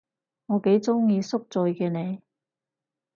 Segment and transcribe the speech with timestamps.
[0.47, 2.23] 我幾鍾意宿醉嘅你